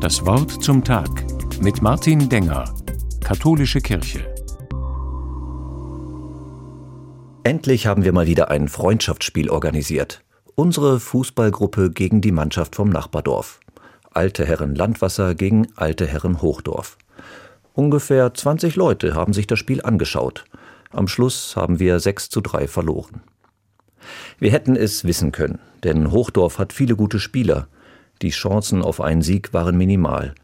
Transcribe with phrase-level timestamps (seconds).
[0.00, 1.10] Das Wort zum Tag
[1.60, 2.74] mit Martin Denger,
[3.22, 4.20] Katholische Kirche.
[7.42, 10.22] Endlich haben wir mal wieder ein Freundschaftsspiel organisiert.
[10.54, 13.60] Unsere Fußballgruppe gegen die Mannschaft vom Nachbardorf.
[14.12, 16.98] Alte Herren Landwasser gegen Alte Herren Hochdorf.
[17.74, 20.44] Ungefähr 20 Leute haben sich das Spiel angeschaut.
[20.90, 23.22] Am Schluss haben wir 6 zu 3 verloren.
[24.38, 27.68] Wir hätten es wissen können, denn Hochdorf hat viele gute Spieler.
[28.22, 30.34] Die Chancen auf einen Sieg waren minimal.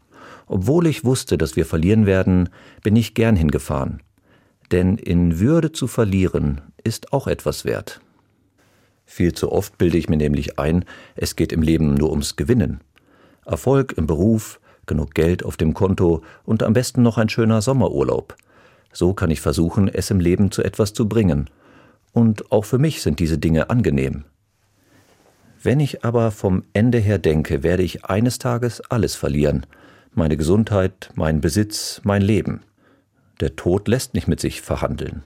[0.47, 2.49] Obwohl ich wusste, dass wir verlieren werden,
[2.83, 4.01] bin ich gern hingefahren.
[4.71, 8.01] Denn in Würde zu verlieren ist auch etwas wert.
[9.05, 10.83] Viel zu oft bilde ich mir nämlich ein,
[11.15, 12.81] es geht im Leben nur ums Gewinnen.
[13.45, 18.35] Erfolg im Beruf, genug Geld auf dem Konto und am besten noch ein schöner Sommerurlaub.
[18.91, 21.49] So kann ich versuchen, es im Leben zu etwas zu bringen.
[22.13, 24.25] Und auch für mich sind diese Dinge angenehm.
[25.67, 29.65] Wenn ich aber vom Ende her denke, werde ich eines Tages alles verlieren.
[30.13, 32.61] Meine Gesundheit, mein Besitz, mein Leben.
[33.41, 35.25] Der Tod lässt nicht mit sich verhandeln.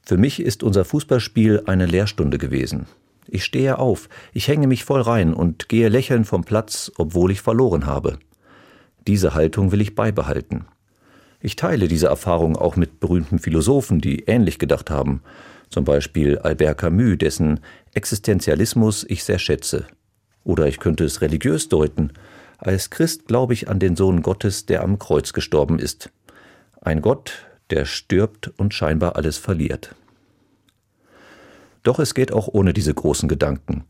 [0.00, 2.86] Für mich ist unser Fußballspiel eine Lehrstunde gewesen.
[3.28, 7.42] Ich stehe auf, ich hänge mich voll rein und gehe lächelnd vom Platz, obwohl ich
[7.42, 8.18] verloren habe.
[9.06, 10.64] Diese Haltung will ich beibehalten.
[11.40, 15.20] Ich teile diese Erfahrung auch mit berühmten Philosophen, die ähnlich gedacht haben,
[15.70, 17.60] zum Beispiel Albert Camus, dessen
[17.94, 19.86] Existenzialismus ich sehr schätze.
[20.44, 22.12] Oder ich könnte es religiös deuten.
[22.58, 26.10] Als Christ glaube ich an den Sohn Gottes, der am Kreuz gestorben ist.
[26.80, 29.94] Ein Gott, der stirbt und scheinbar alles verliert.
[31.82, 33.84] Doch es geht auch ohne diese großen Gedanken.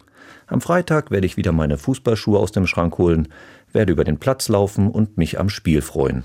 [0.46, 3.28] Am Freitag werde ich wieder meine Fußballschuhe aus dem Schrank holen,
[3.72, 6.24] werde über den Platz laufen und mich am Spiel freuen.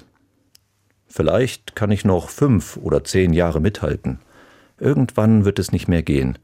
[1.07, 4.19] Vielleicht kann ich noch fünf oder zehn Jahre mithalten.
[4.79, 6.37] Irgendwann wird es nicht mehr gehen.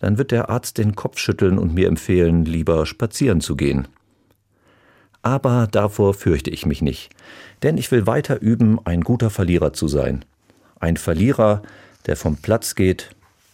[0.00, 3.88] Dann wird der Arzt den Kopf schütteln und mir empfehlen, lieber spazieren zu gehen.
[5.22, 7.10] Aber davor fürchte ich mich nicht,
[7.62, 10.24] denn ich will weiter üben, ein guter Verlierer zu sein.
[10.78, 11.62] Ein Verlierer,
[12.06, 13.10] der vom Platz geht,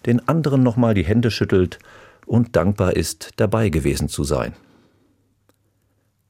[0.07, 1.81] den anderen nochmal die Hände schüttelt
[2.25, 4.55] und dankbar ist, dabei gewesen zu sein.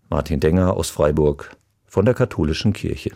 [0.09, 3.11] Martin Denger aus Freiburg von der Katholischen Kirche.